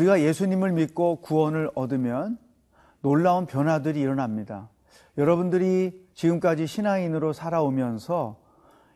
우리가 0.00 0.22
예수님을 0.22 0.72
믿고 0.72 1.16
구원을 1.16 1.70
얻으면 1.74 2.38
놀라운 3.02 3.44
변화들이 3.44 4.00
일어납니다. 4.00 4.70
여러분들이 5.18 6.08
지금까지 6.14 6.66
신앙인으로 6.66 7.34
살아오면서 7.34 8.40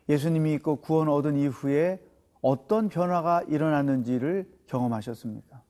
예수님이 0.09 0.53
믿고 0.53 0.77
구원 0.77 1.09
얻은 1.09 1.35
이후에 1.37 2.01
어떤 2.41 2.89
변화가 2.89 3.43
일어났는지를 3.47 4.49
경험하셨습니까? 4.67 5.61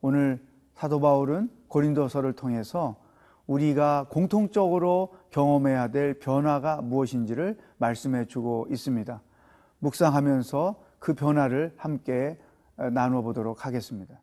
오늘 0.00 0.44
사도 0.74 1.00
바울은 1.00 1.50
고린도서를 1.68 2.32
통해서 2.32 2.96
우리가 3.46 4.06
공통적으로 4.10 5.14
경험해야 5.30 5.88
될 5.88 6.18
변화가 6.18 6.82
무엇인지를 6.82 7.58
말씀해 7.78 8.26
주고 8.26 8.66
있습니다. 8.70 9.20
묵상하면서 9.78 10.82
그 10.98 11.14
변화를 11.14 11.74
함께 11.76 12.38
나누어 12.92 13.22
보도록 13.22 13.66
하겠습니다. 13.66 14.20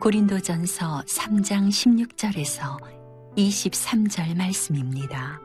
고린도전서 0.00 1.04
3장 1.06 1.68
16절에서 1.68 2.78
23절 3.36 4.36
말씀입니다. 4.36 5.40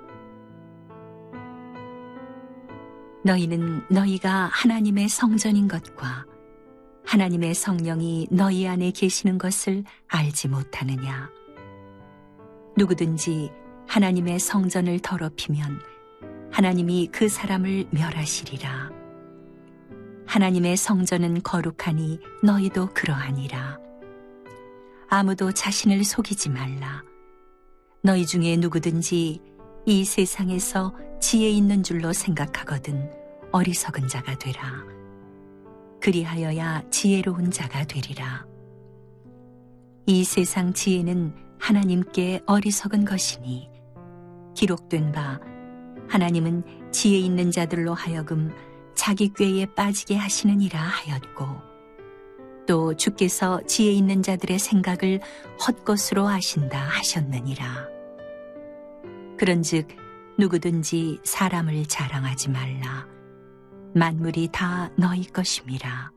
너희는 3.24 3.86
너희가 3.90 4.50
하나님의 4.52 5.08
성전인 5.08 5.68
것과 5.68 6.26
하나님의 7.06 7.54
성령이 7.54 8.28
너희 8.32 8.68
안에 8.68 8.92
계시는 8.92 9.38
것을 9.38 9.84
알지 10.08 10.50
못하느냐. 10.50 11.30
누구든지 12.78 13.52
하나님의 13.88 14.40
성전을 14.40 15.00
더럽히면 15.00 15.82
하나님이 16.52 17.10
그 17.12 17.30
사람을 17.30 17.88
멸하시리라. 17.92 18.92
하나님의 20.26 20.78
성전은 20.78 21.44
거룩하니 21.44 22.20
너희도 22.44 22.90
그러하니라. 22.94 23.89
아무도 25.12 25.52
자신을 25.52 26.04
속이지 26.04 26.50
말라. 26.50 27.04
너희 28.04 28.28
중에 28.28 28.58
누구든지 28.58 29.42
이 29.86 30.06
세상에서 30.06 30.94
지혜 31.20 31.50
있는 31.50 31.82
줄로 31.82 32.14
생각하거든 32.14 33.10
어리석은 33.52 34.08
자가 34.08 34.38
되라. 34.38 34.84
그리하여야 36.00 36.84
지혜로운 36.92 37.50
자가 37.50 37.86
되리라. 37.86 38.46
이 40.06 40.24
세상 40.24 40.74
지혜는 40.74 41.34
하나님께 41.60 42.44
어리석은 42.46 43.06
것이니 43.06 43.68
기록된 44.56 45.12
바 45.12 45.40
하나님은 46.08 46.92
지혜 46.92 47.18
있는 47.18 47.50
자들로 47.50 47.96
하여금 47.96 48.52
자기 48.94 49.34
꾀에 49.34 49.66
빠지게 49.74 50.16
하시느니라 50.16 50.80
하였고 50.80 51.69
또 52.70 52.94
주께서 52.94 53.60
지혜 53.66 53.92
있는 53.92 54.22
자들의 54.22 54.60
생각을 54.60 55.22
헛것으로 55.66 56.28
하신다 56.28 56.78
하셨느니라. 56.78 57.88
그런즉 59.40 59.88
누구든지 60.38 61.20
사람을 61.24 61.88
자랑하지 61.88 62.52
말라. 62.52 63.08
만물이 63.96 64.50
다 64.52 64.92
너희 64.96 65.26
것임이라. 65.26 66.12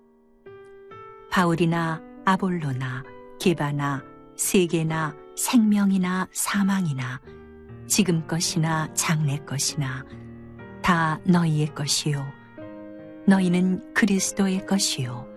바울이나 1.30 2.02
아볼로나 2.26 3.02
게바나 3.40 4.04
세계나 4.36 5.16
생명이나 5.34 6.28
사망이나 6.32 7.18
지금 7.86 8.26
것이나 8.26 8.92
장래 8.92 9.38
것이나 9.38 10.04
다 10.82 11.18
너희의 11.24 11.74
것이요. 11.74 12.22
너희는 13.26 13.94
그리스도의 13.94 14.66
것이요. 14.66 15.31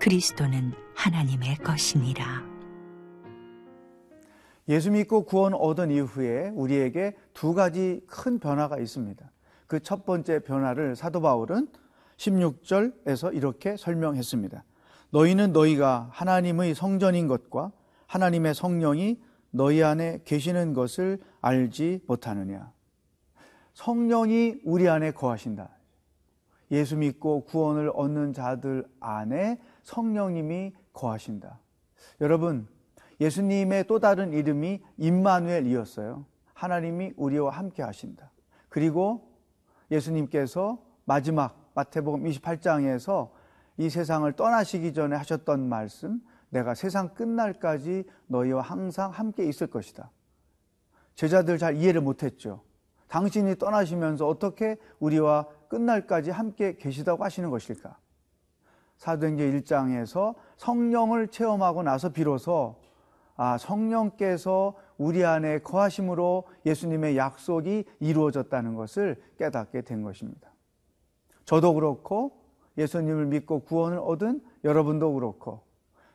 그리스도는 0.00 0.72
하나님의 0.94 1.56
것이니라. 1.56 2.24
예수 4.68 4.90
믿고 4.90 5.24
구원 5.24 5.52
얻은 5.52 5.90
이후에 5.90 6.50
우리에게 6.54 7.14
두 7.34 7.52
가지 7.52 8.00
큰 8.06 8.38
변화가 8.38 8.78
있습니다. 8.78 9.30
그 9.66 9.80
첫 9.80 10.06
번째 10.06 10.40
변화를 10.40 10.96
사도 10.96 11.20
바울은 11.20 11.68
16절에서 12.16 13.34
이렇게 13.34 13.76
설명했습니다. 13.76 14.64
너희는 15.10 15.52
너희가 15.52 16.08
하나님의 16.12 16.74
성전인 16.74 17.28
것과 17.28 17.70
하나님의 18.06 18.54
성령이 18.54 19.20
너희 19.50 19.82
안에 19.82 20.20
계시는 20.24 20.72
것을 20.72 21.18
알지 21.42 22.00
못하느냐. 22.06 22.72
성령이 23.74 24.60
우리 24.64 24.88
안에 24.88 25.10
거하신다. 25.10 25.68
예수 26.70 26.96
믿고 26.96 27.44
구원을 27.44 27.90
얻는 27.94 28.32
자들 28.32 28.86
안에 29.00 29.58
성령님이 29.82 30.74
거하신다. 30.92 31.58
여러분, 32.20 32.68
예수님의 33.20 33.86
또 33.86 33.98
다른 33.98 34.32
이름이 34.32 34.82
임마누엘이었어요. 34.96 36.24
하나님이 36.54 37.12
우리와 37.16 37.50
함께 37.50 37.82
하신다. 37.82 38.30
그리고 38.68 39.30
예수님께서 39.90 40.82
마지막 41.04 41.70
마태복음 41.74 42.24
28장에서 42.24 43.30
이 43.76 43.88
세상을 43.88 44.30
떠나시기 44.32 44.92
전에 44.92 45.16
하셨던 45.16 45.68
말씀, 45.68 46.20
내가 46.50 46.74
세상 46.74 47.14
끝날까지 47.14 48.04
너희와 48.26 48.60
항상 48.62 49.10
함께 49.10 49.44
있을 49.44 49.68
것이다. 49.68 50.10
제자들 51.14 51.58
잘 51.58 51.76
이해를 51.76 52.00
못했죠. 52.00 52.62
당신이 53.08 53.56
떠나시면서 53.56 54.26
어떻게 54.26 54.76
우리와 55.00 55.46
끝날까지 55.68 56.30
함께 56.30 56.76
계시다고 56.76 57.24
하시는 57.24 57.50
것일까? 57.50 57.98
사도행전 59.00 59.50
1장에서 59.62 60.34
성령을 60.58 61.28
체험하고 61.28 61.82
나서 61.82 62.10
비로소 62.10 62.76
아, 63.34 63.56
성령께서 63.56 64.74
우리 64.98 65.24
안에 65.24 65.60
거하심으로 65.60 66.44
예수님의 66.66 67.16
약속이 67.16 67.84
이루어졌다는 67.98 68.74
것을 68.74 69.16
깨닫게 69.38 69.80
된 69.80 70.02
것입니다. 70.02 70.52
저도 71.46 71.72
그렇고 71.72 72.42
예수님을 72.76 73.24
믿고 73.24 73.60
구원을 73.60 73.98
얻은 73.98 74.42
여러분도 74.64 75.14
그렇고 75.14 75.62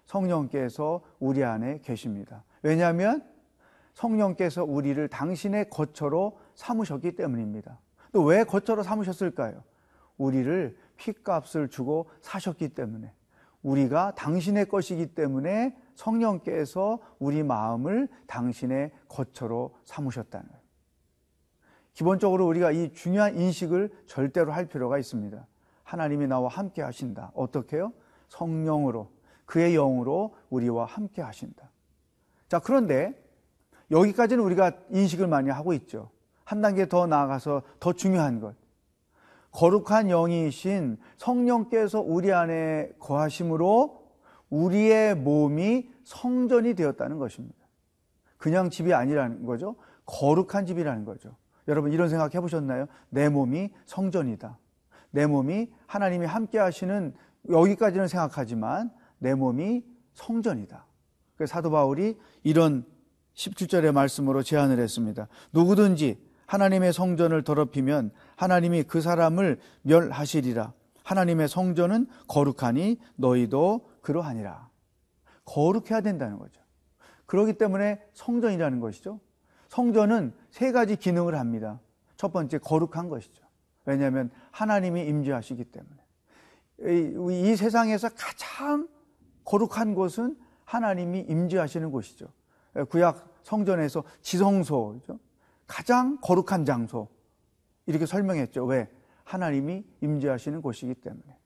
성령께서 0.05 1.01
우리 1.19 1.43
안에 1.43 1.79
계십니다. 1.79 2.43
왜냐하면 2.61 3.27
성령께서 3.95 4.63
우리를 4.63 5.07
당신의 5.07 5.71
거처로 5.71 6.37
삼으셨기 6.53 7.15
때문입니다. 7.15 7.79
또 8.11 8.21
왜 8.21 8.43
거처로 8.43 8.83
삼으셨을까요? 8.83 9.63
우리를 10.17 10.77
피값을 10.97 11.69
주고 11.69 12.09
사셨기 12.21 12.69
때문에 12.69 13.13
우리가 13.63 14.13
당신의 14.15 14.67
것이기 14.67 15.15
때문에 15.15 15.75
성령께서 15.95 16.99
우리 17.19 17.41
마음을 17.43 18.07
당신의 18.27 18.91
거처로 19.07 19.75
삼으셨다는 19.85 20.47
거예요. 20.47 20.61
기본적으로 21.93 22.45
우리가 22.45 22.71
이 22.71 22.91
중요한 22.93 23.37
인식을 23.37 24.03
절대로 24.05 24.51
할 24.51 24.67
필요가 24.67 24.99
있습니다. 24.99 25.47
하나님이 25.83 26.27
나와 26.27 26.49
함께 26.49 26.81
하신다. 26.81 27.31
어떻게요? 27.33 27.93
성령으로 28.27 29.09
그의 29.45 29.73
영으로 29.73 30.35
우리와 30.49 30.85
함께 30.85 31.21
하신다. 31.21 31.71
자, 32.47 32.59
그런데 32.59 33.13
여기까지는 33.91 34.43
우리가 34.43 34.73
인식을 34.91 35.27
많이 35.27 35.49
하고 35.49 35.73
있죠. 35.73 36.09
한 36.43 36.61
단계 36.61 36.87
더 36.87 37.07
나아가서 37.07 37.63
더 37.79 37.93
중요한 37.93 38.39
것. 38.39 38.55
거룩한 39.55 40.09
영이신 40.09 40.97
성령께서 41.15 42.01
우리 42.01 42.33
안에 42.33 42.91
거하심으로 42.99 44.03
우리의 44.49 45.15
몸이 45.15 45.89
성전이 46.03 46.73
되었다는 46.73 47.19
것입니다. 47.19 47.55
그냥 48.37 48.69
집이 48.69 48.93
아니라는 48.93 49.45
거죠. 49.45 49.77
거룩한 50.05 50.65
집이라는 50.65 51.05
거죠. 51.05 51.37
여러분 51.69 51.93
이런 51.93 52.09
생각 52.09 52.35
해보셨나요? 52.35 52.87
내 53.09 53.29
몸이 53.29 53.69
성전이다. 53.85 54.59
내 55.11 55.25
몸이 55.25 55.71
하나님이 55.87 56.25
함께 56.25 56.59
하시는 56.59 57.13
여기까지는 57.49 58.09
생각하지만 58.09 58.91
내 59.19 59.35
몸이 59.35 59.85
성전이다. 60.15 60.85
사도 61.47 61.71
바울이 61.71 62.17
이런 62.43 62.85
17절의 63.35 63.93
말씀으로 63.93 64.43
제안을 64.43 64.79
했습니다. 64.79 65.29
누구든지 65.53 66.19
하나님의 66.45 66.93
성전을 66.93 67.43
더럽히면 67.43 68.11
하나님이 68.35 68.83
그 68.83 69.01
사람을 69.01 69.59
멸하시리라. 69.83 70.73
하나님의 71.03 71.47
성전은 71.47 72.07
거룩하니 72.27 72.99
너희도 73.15 73.89
그러하니라. 74.01 74.69
거룩해야 75.45 76.01
된다는 76.01 76.39
거죠. 76.39 76.61
그렇기 77.25 77.53
때문에 77.53 78.01
성전이라는 78.13 78.79
것이죠. 78.79 79.19
성전은 79.69 80.33
세 80.49 80.71
가지 80.71 80.95
기능을 80.95 81.37
합니다. 81.37 81.79
첫 82.17 82.31
번째 82.31 82.57
거룩한 82.59 83.09
것이죠. 83.09 83.43
왜냐하면 83.85 84.31
하나님이 84.51 85.05
임재하시기 85.05 85.63
때문에 85.65 85.95
이, 86.81 87.51
이 87.51 87.55
세상에서 87.55 88.09
가장 88.15 88.87
거룩한 89.43 89.93
곳은 89.93 90.37
하나님이 90.65 91.25
임재하시는 91.29 91.91
곳이죠. 91.91 92.27
구약 92.89 93.29
성전에서 93.43 94.03
지성소죠. 94.21 95.19
가장 95.67 96.17
거룩한 96.21 96.65
장소. 96.65 97.07
이렇게 97.85 98.05
설명했죠. 98.05 98.65
왜? 98.65 98.89
하나님이 99.23 99.83
임재하시는 100.01 100.61
곳이기 100.61 100.95
때문에. 100.95 101.37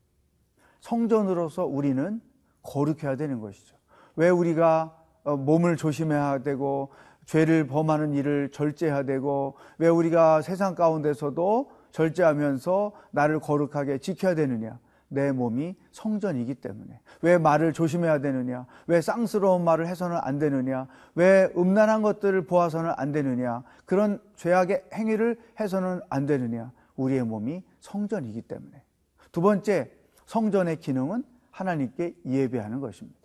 성전으로서 0.81 1.65
우리는 1.65 2.21
거룩해야 2.61 3.15
되는 3.15 3.39
것이죠. 3.39 3.77
왜 4.15 4.29
우리가 4.29 4.95
어, 5.23 5.35
몸을 5.35 5.75
조심해야 5.77 6.43
되고 6.43 6.91
죄를 7.25 7.67
범하는 7.67 8.13
일을 8.13 8.49
절제해야 8.51 9.03
되고 9.03 9.55
왜 9.77 9.87
우리가 9.87 10.41
세상 10.41 10.75
가운데서도 10.75 11.71
절제하면서 11.91 12.91
나를 13.11 13.39
거룩하게 13.39 13.99
지켜야 13.99 14.35
되느냐? 14.35 14.79
내 15.09 15.31
몸이 15.31 15.75
성전이기 15.91 16.55
때문에. 16.55 16.99
왜 17.21 17.37
말을 17.37 17.73
조심해야 17.73 18.19
되느냐? 18.19 18.65
왜 18.87 19.01
쌍스러운 19.01 19.63
말을 19.63 19.87
해서는 19.87 20.17
안 20.21 20.39
되느냐? 20.39 20.87
왜 21.15 21.51
음란한 21.57 22.01
것들을 22.01 22.45
보아서는 22.45 22.93
안 22.95 23.11
되느냐? 23.11 23.63
그런 23.85 24.21
죄악의 24.35 24.85
행위를 24.93 25.37
해서는 25.59 25.99
안 26.09 26.25
되느냐? 26.25 26.71
우리의 26.95 27.23
몸이 27.23 27.63
성전이기 27.79 28.43
때문에. 28.43 28.83
두 29.31 29.41
번째, 29.41 29.91
성전의 30.25 30.77
기능은 30.77 31.23
하나님께 31.51 32.15
예배하는 32.25 32.79
것입니다. 32.79 33.19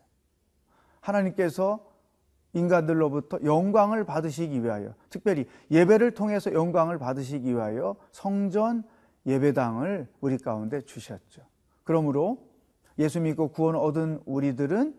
하나님께서 1.00 1.92
인간들로부터 2.54 3.40
영광을 3.44 4.04
받으시기 4.04 4.62
위하여, 4.62 4.94
특별히 5.10 5.46
예배를 5.70 6.12
통해서 6.12 6.52
영광을 6.52 6.98
받으시기 6.98 7.50
위하여 7.50 7.96
성전 8.12 8.84
예배당을 9.26 10.08
우리 10.20 10.38
가운데 10.38 10.80
주셨죠. 10.80 11.42
그러므로 11.84 12.38
예수 12.98 13.20
믿고 13.20 13.48
구원 13.48 13.76
얻은 13.76 14.20
우리들은 14.24 14.94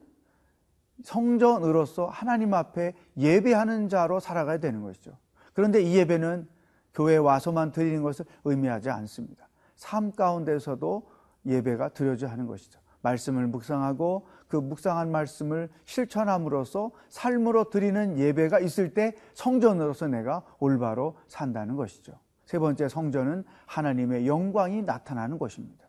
성전으로서 1.03 2.07
하나님 2.07 2.53
앞에 2.53 2.93
예배하는 3.17 3.89
자로 3.89 4.19
살아가야 4.19 4.59
되는 4.59 4.81
것이죠. 4.81 5.17
그런데 5.53 5.81
이 5.81 5.97
예배는 5.97 6.47
교회에 6.93 7.17
와서만 7.17 7.71
드리는 7.71 8.01
것을 8.01 8.25
의미하지 8.45 8.89
않습니다. 8.89 9.49
삶 9.75 10.11
가운데서도 10.11 11.07
예배가 11.45 11.89
드려져야 11.89 12.31
하는 12.31 12.47
것이죠. 12.47 12.79
말씀을 13.01 13.47
묵상하고 13.47 14.25
그 14.47 14.57
묵상한 14.57 15.11
말씀을 15.11 15.69
실천함으로써 15.85 16.91
삶으로 17.09 17.69
드리는 17.69 18.17
예배가 18.17 18.59
있을 18.59 18.93
때 18.93 19.13
성전으로서 19.33 20.07
내가 20.07 20.43
올바로 20.59 21.15
산다는 21.27 21.75
것이죠. 21.75 22.13
세 22.45 22.57
번째 22.57 22.89
성전은 22.89 23.43
하나님의 23.65 24.27
영광이 24.27 24.83
나타나는 24.83 25.38
것입니다. 25.38 25.84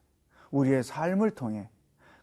우리의 0.51 0.83
삶을 0.83 1.33
통해 1.33 1.69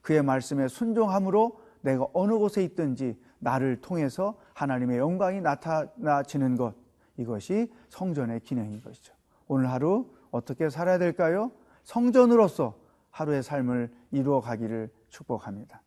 그의 0.02 0.24
말씀에 0.24 0.68
순종함으로 0.68 1.60
내가 1.82 2.08
어느 2.14 2.34
곳에 2.38 2.64
있든지 2.64 3.20
나를 3.40 3.82
통해서 3.82 4.38
하나님의 4.54 4.98
영광이 4.98 5.42
나타나지는 5.42 6.56
것 6.56 6.76
이것이 7.18 7.72
성전의 7.90 8.40
기능인 8.42 8.82
것이죠. 8.82 9.14
오늘 9.48 9.70
하루 9.70 10.10
어떻게 10.32 10.70
살아야 10.70 10.98
될까요? 10.98 11.52
성전으로서 11.84 12.76
하루의 13.12 13.44
삶을 13.44 13.94
이루어 14.12 14.42
가기를 14.42 14.90
축복합니다. 15.10 15.83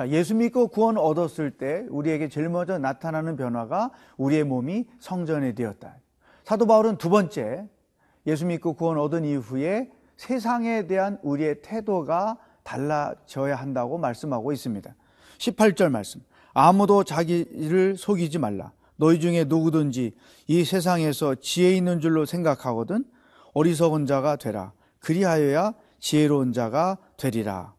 자, 0.00 0.08
예수 0.08 0.34
믿고 0.34 0.68
구원 0.68 0.96
얻었을 0.96 1.50
때 1.50 1.84
우리에게 1.90 2.30
제일 2.30 2.48
먼저 2.48 2.78
나타나는 2.78 3.36
변화가 3.36 3.90
우리의 4.16 4.44
몸이 4.44 4.86
성전이 4.98 5.54
되었다. 5.54 5.94
사도 6.42 6.66
바울은 6.66 6.96
두 6.96 7.10
번째, 7.10 7.68
예수 8.26 8.46
믿고 8.46 8.72
구원 8.72 8.96
얻은 8.96 9.26
이후에 9.26 9.90
세상에 10.16 10.86
대한 10.86 11.18
우리의 11.20 11.60
태도가 11.60 12.38
달라져야 12.62 13.56
한다고 13.56 13.98
말씀하고 13.98 14.52
있습니다. 14.52 14.90
18절 15.36 15.90
말씀. 15.90 16.22
아무도 16.54 17.04
자기를 17.04 17.98
속이지 17.98 18.38
말라. 18.38 18.72
너희 18.96 19.20
중에 19.20 19.44
누구든지 19.44 20.14
이 20.46 20.64
세상에서 20.64 21.34
지혜 21.34 21.76
있는 21.76 22.00
줄로 22.00 22.24
생각하거든 22.24 23.04
어리석은 23.52 24.06
자가 24.06 24.36
되라. 24.36 24.72
그리하여야 25.00 25.74
지혜로운 25.98 26.54
자가 26.54 26.96
되리라. 27.18 27.74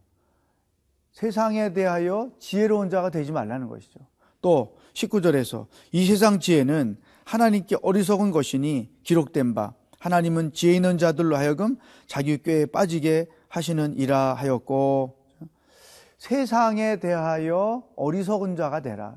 세상에 1.12 1.74
대하여 1.74 2.32
지혜로운 2.40 2.90
자가 2.90 3.10
되지 3.10 3.32
말라는 3.32 3.68
것이죠. 3.68 4.00
또 4.42 4.78
19절에서 4.94 5.68
이 5.92 6.06
세상 6.06 6.40
지혜는 6.40 6.98
하나님께 7.26 7.78
어리석은 7.82 8.32
것이니 8.32 8.90
기록된 9.04 9.54
바 9.54 9.74
하나님은 10.00 10.54
지혜 10.54 10.74
있는 10.74 10.98
자들로 10.98 11.36
하여금 11.36 11.78
자기 12.08 12.42
꾀에 12.42 12.66
빠지게 12.66 13.28
하시는 13.48 13.96
이라 13.98 14.34
하였고 14.34 15.18
세상에 16.18 16.98
대하여 16.98 17.84
어리석은 17.96 18.56
자가 18.56 18.82
되라. 18.82 19.16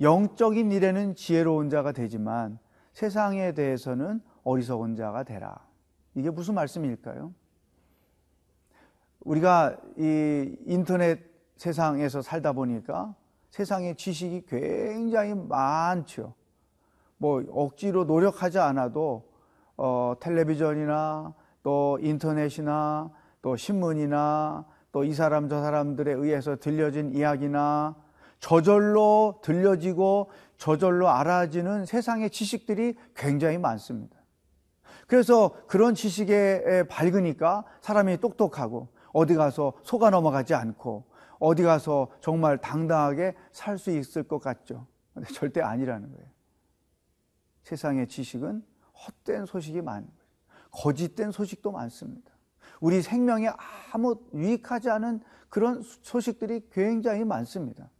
영적인 0.00 0.72
일에는 0.72 1.14
지혜로운 1.14 1.70
자가 1.70 1.92
되지만 1.92 2.58
세상에 2.92 3.52
대해서는 3.52 4.20
어리석은 4.44 4.96
자가 4.96 5.22
되라. 5.22 5.66
이게 6.14 6.30
무슨 6.30 6.54
말씀일까요? 6.54 7.32
우리가 9.24 9.76
이 9.96 10.56
인터넷 10.66 11.20
세상에서 11.56 12.22
살다 12.22 12.52
보니까 12.52 13.14
세상의 13.50 13.96
지식이 13.96 14.46
굉장히 14.48 15.34
많죠. 15.34 16.34
뭐 17.18 17.42
억지로 17.50 18.04
노력하지 18.04 18.58
않아도 18.58 19.28
어, 19.76 20.14
텔레비전이나 20.20 21.34
또 21.62 21.98
인터넷이나 22.00 23.10
또 23.42 23.56
신문이나 23.56 24.64
또 24.92 25.04
이 25.04 25.14
사람 25.14 25.48
저 25.48 25.60
사람들에 25.60 26.12
의해서 26.12 26.56
들려진 26.56 27.14
이야기나 27.14 27.96
저절로 28.40 29.40
들려지고 29.42 30.30
저절로 30.58 31.08
알아지는 31.08 31.86
세상의 31.86 32.30
지식들이 32.30 32.96
굉장히 33.14 33.56
많습니다. 33.58 34.16
그래서 35.06 35.54
그런 35.66 35.94
지식에 35.94 36.84
밝으니까 36.88 37.64
사람이 37.80 38.18
똑똑하고 38.18 38.88
어디 39.12 39.34
가서 39.34 39.72
속아 39.82 40.10
넘어가지 40.10 40.54
않고 40.54 41.04
어디 41.38 41.62
가서 41.62 42.08
정말 42.20 42.58
당당하게 42.58 43.34
살 43.50 43.78
수 43.78 43.90
있을 43.90 44.22
것 44.22 44.38
같죠. 44.38 44.86
근데 45.12 45.32
절대 45.32 45.60
아니라는 45.60 46.12
거예요. 46.12 46.28
세상의 47.64 48.08
지식은 48.08 48.64
헛된 49.06 49.46
소식이 49.46 49.82
많은 49.82 50.06
거예요. 50.06 50.22
거짓된 50.70 51.32
소식도 51.32 51.72
많습니다. 51.72 52.30
우리 52.80 53.02
생명에 53.02 53.50
아무 53.92 54.20
유익하지 54.34 54.90
않은 54.90 55.20
그런 55.48 55.82
소식들이 55.82 56.68
굉장히 56.72 57.24
많습니다. 57.24 57.90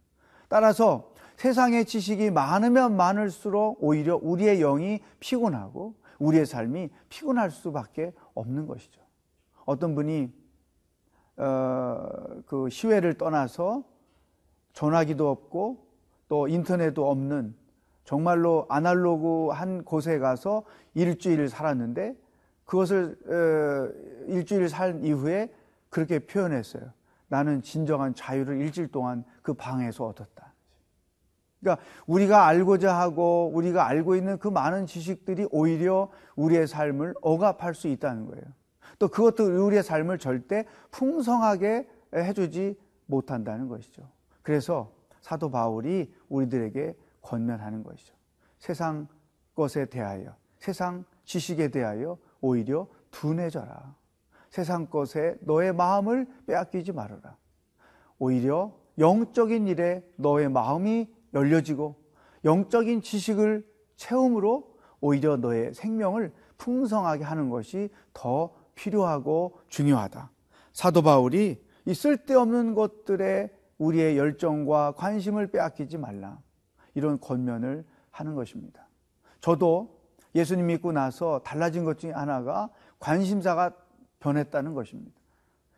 따라서 0.47 1.13
세상의 1.37 1.85
지식이 1.85 2.31
많으면 2.31 2.95
많을수록 2.95 3.77
오히려 3.81 4.19
우리의 4.21 4.59
영이 4.59 4.99
피곤하고 5.19 5.95
우리의 6.19 6.45
삶이 6.45 6.89
피곤할 7.09 7.51
수밖에 7.51 8.13
없는 8.33 8.67
것이죠. 8.67 9.01
어떤 9.65 9.95
분이 9.95 10.31
어, 11.37 12.07
그 12.45 12.69
시외를 12.69 13.15
떠나서 13.15 13.83
전화기도 14.73 15.29
없고 15.29 15.85
또 16.27 16.47
인터넷도 16.47 17.09
없는 17.09 17.55
정말로 18.05 18.65
아날로그한 18.69 19.83
곳에 19.83 20.19
가서 20.19 20.63
일주일을 20.93 21.49
살았는데 21.49 22.15
그것을 22.65 23.17
어, 23.27 24.31
일주일 24.31 24.69
살 24.69 25.03
이후에 25.03 25.53
그렇게 25.89 26.19
표현했어요. 26.19 26.91
나는 27.27 27.61
진정한 27.61 28.13
자유를 28.13 28.57
일주일 28.57 28.89
동안 28.89 29.23
그 29.41 29.53
방에서 29.53 30.05
얻었다. 30.05 30.53
그러니까 31.59 31.83
우리가 32.05 32.45
알고자 32.45 32.93
하고 32.93 33.49
우리가 33.53 33.87
알고 33.87 34.15
있는 34.15 34.37
그 34.37 34.49
많은 34.49 34.85
지식들이 34.85 35.47
오히려 35.49 36.11
우리의 36.35 36.67
삶을 36.67 37.15
억압할 37.21 37.73
수 37.73 37.87
있다는 37.87 38.25
거예요. 38.25 38.43
또 38.99 39.07
그것도 39.07 39.65
우리의 39.65 39.83
삶을 39.83 40.17
절대 40.19 40.65
풍성하게 40.91 41.87
해주지 42.13 42.77
못한다는 43.05 43.67
것이죠. 43.67 44.07
그래서 44.41 44.91
사도 45.21 45.49
바울이 45.49 46.13
우리들에게 46.29 46.95
권면하는 47.21 47.83
것이죠. 47.83 48.13
세상 48.59 49.07
것에 49.55 49.85
대하여, 49.85 50.35
세상 50.57 51.05
지식에 51.25 51.69
대하여 51.69 52.17
오히려 52.41 52.87
둔해져라. 53.11 53.95
세상 54.49 54.87
것에 54.87 55.37
너의 55.41 55.73
마음을 55.73 56.27
빼앗기지 56.45 56.91
말아라. 56.91 57.37
오히려 58.19 58.73
영적인 58.99 59.67
일에 59.67 60.03
너의 60.17 60.49
마음이 60.49 61.11
열려지고 61.33 61.95
영적인 62.45 63.01
지식을 63.01 63.65
채움으로 63.95 64.75
오히려 65.01 65.37
너의 65.37 65.73
생명을 65.73 66.31
풍성하게 66.57 67.23
하는 67.23 67.49
것이 67.49 67.89
더 68.13 68.53
필요하고 68.75 69.59
중요하다. 69.69 70.31
사도 70.71 71.01
바울이 71.01 71.63
이 71.85 71.93
쓸데없는 71.93 72.75
것들에 72.75 73.49
우리의 73.77 74.17
열정과 74.17 74.93
관심을 74.93 75.47
빼앗기지 75.47 75.97
말라. 75.97 76.39
이런 76.95 77.19
권면을 77.19 77.85
하는 78.11 78.35
것입니다. 78.35 78.87
저도 79.41 79.99
예수님 80.35 80.67
믿고 80.67 80.91
나서 80.91 81.39
달라진 81.39 81.83
것 81.83 81.99
중에 81.99 82.11
하나가 82.11 82.69
관심사가 82.99 83.73
변했다는 84.19 84.73
것입니다. 84.73 85.11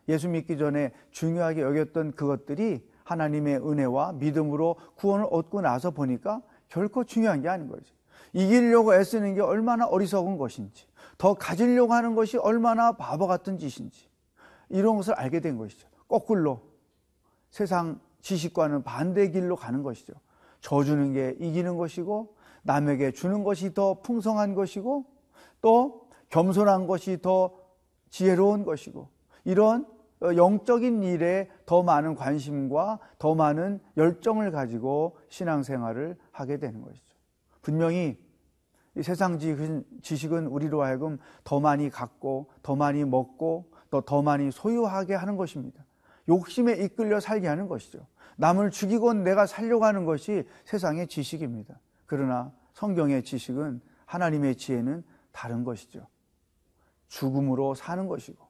예수 0.07 0.29
믿기 0.29 0.57
전에 0.57 0.91
중요하게 1.11 1.61
여겼던 1.61 2.11
그것들이 2.11 2.87
하나님의 3.03 3.57
은혜와 3.57 4.13
믿음으로 4.13 4.75
구원을 4.95 5.27
얻고 5.31 5.61
나서 5.61 5.91
보니까 5.91 6.41
결코 6.69 7.03
중요한 7.03 7.41
게 7.41 7.49
아닌 7.49 7.67
거죠. 7.67 7.93
이기려고 8.33 8.93
애쓰는 8.93 9.35
게 9.35 9.41
얼마나 9.41 9.85
어리석은 9.85 10.37
것인지, 10.37 10.85
더 11.17 11.33
가지려고 11.33 11.93
하는 11.93 12.15
것이 12.15 12.37
얼마나 12.37 12.93
바보 12.93 13.27
같은 13.27 13.57
짓인지, 13.57 14.09
이런 14.69 14.97
것을 14.97 15.13
알게 15.13 15.39
된 15.39 15.57
것이죠. 15.57 15.87
거꾸로 16.07 16.61
세상 17.49 17.99
지식과는 18.21 18.83
반대 18.83 19.29
길로 19.29 19.55
가는 19.55 19.83
것이죠. 19.83 20.13
져주는 20.61 21.13
게 21.13 21.35
이기는 21.39 21.77
것이고, 21.77 22.35
남에게 22.63 23.11
주는 23.11 23.43
것이 23.43 23.73
더 23.73 24.01
풍성한 24.01 24.55
것이고, 24.55 25.05
또 25.61 26.07
겸손한 26.29 26.87
것이 26.87 27.21
더 27.21 27.51
지혜로운 28.09 28.65
것이고, 28.65 29.09
이런 29.43 29.85
영적인 30.21 31.03
일에 31.03 31.49
더 31.65 31.83
많은 31.83 32.15
관심과 32.15 32.99
더 33.19 33.35
많은 33.35 33.79
열정을 33.97 34.51
가지고 34.51 35.17
신앙생활을 35.29 36.17
하게 36.31 36.57
되는 36.57 36.81
것이죠. 36.81 37.15
분명히 37.61 38.17
이 38.95 39.03
세상 39.03 39.37
지식은 40.01 40.47
우리로 40.47 40.81
하여금 40.83 41.17
더 41.43 41.59
많이 41.59 41.89
갖고 41.89 42.49
더 42.61 42.75
많이 42.75 43.03
먹고 43.03 43.71
또더 43.91 44.21
많이 44.21 44.51
소유하게 44.51 45.15
하는 45.15 45.37
것입니다. 45.37 45.85
욕심에 46.27 46.73
이끌려 46.73 47.19
살게 47.19 47.47
하는 47.47 47.67
것이죠. 47.67 48.07
남을 48.37 48.71
죽이고 48.71 49.13
내가 49.13 49.45
살려고 49.45 49.85
하는 49.85 50.05
것이 50.05 50.47
세상의 50.65 51.07
지식입니다. 51.07 51.79
그러나 52.05 52.51
성경의 52.73 53.23
지식은 53.23 53.81
하나님의 54.05 54.55
지혜는 54.55 55.03
다른 55.31 55.63
것이죠. 55.63 56.07
죽음으로 57.07 57.75
사는 57.75 58.07
것이고 58.07 58.45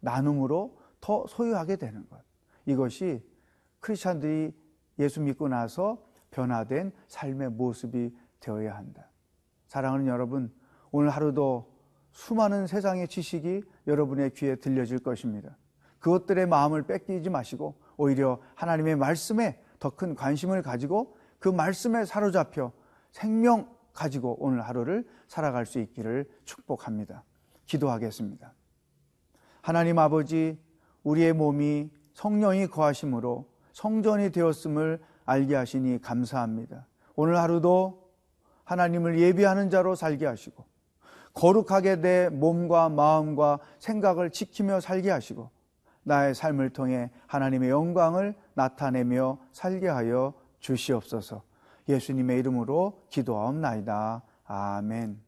나눔으로 0.00 0.78
더 1.00 1.26
소유하게 1.28 1.76
되는 1.76 2.08
것. 2.08 2.20
이것이 2.66 3.24
크리스찬들이 3.80 4.52
예수 4.98 5.20
믿고 5.20 5.48
나서 5.48 6.04
변화된 6.30 6.92
삶의 7.08 7.50
모습이 7.50 8.14
되어야 8.40 8.76
한다. 8.76 9.09
사랑하는 9.70 10.08
여러분, 10.08 10.52
오늘 10.90 11.10
하루도 11.10 11.72
수많은 12.10 12.66
세상의 12.66 13.06
지식이 13.06 13.62
여러분의 13.86 14.30
귀에 14.30 14.56
들려질 14.56 14.98
것입니다. 14.98 15.56
그것들의 16.00 16.44
마음을 16.48 16.82
뺏기지 16.82 17.30
마시고 17.30 17.76
오히려 17.96 18.40
하나님의 18.56 18.96
말씀에 18.96 19.62
더 19.78 19.90
큰 19.90 20.16
관심을 20.16 20.62
가지고 20.62 21.16
그 21.38 21.48
말씀에 21.48 22.04
사로잡혀 22.04 22.72
생명 23.12 23.70
가지고 23.92 24.36
오늘 24.40 24.60
하루를 24.62 25.06
살아갈 25.28 25.66
수 25.66 25.78
있기를 25.78 26.28
축복합니다. 26.44 27.22
기도하겠습니다. 27.66 28.52
하나님 29.62 30.00
아버지, 30.00 30.60
우리의 31.04 31.32
몸이 31.32 31.92
성령이 32.14 32.66
거하심으로 32.66 33.48
성전이 33.72 34.32
되었음을 34.32 35.00
알게 35.26 35.54
하시니 35.54 36.00
감사합니다. 36.00 36.88
오늘 37.14 37.36
하루도 37.36 37.99
하나님을 38.70 39.18
예비하는 39.18 39.68
자로 39.68 39.96
살게 39.96 40.26
하시고 40.26 40.64
거룩하게 41.34 41.96
내 41.96 42.28
몸과 42.28 42.88
마음과 42.88 43.58
생각을 43.80 44.30
지키며 44.30 44.78
살게 44.80 45.10
하시고 45.10 45.50
나의 46.04 46.36
삶을 46.36 46.70
통해 46.70 47.10
하나님의 47.26 47.70
영광을 47.70 48.34
나타내며 48.54 49.38
살게 49.52 49.88
하여 49.88 50.34
주시옵소서. 50.60 51.42
예수님의 51.88 52.38
이름으로 52.38 53.02
기도하옵나이다. 53.10 54.22
아멘. 54.46 55.20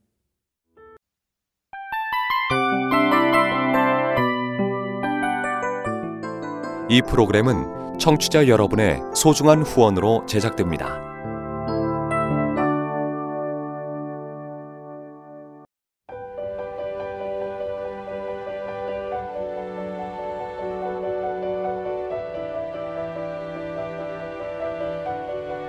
이 6.89 7.03
프로그램은 7.03 7.99
청취자 7.99 8.47
여러분의 8.47 9.01
소중한 9.15 9.63
후원으로 9.63 10.27
제작됩니다. 10.27 11.12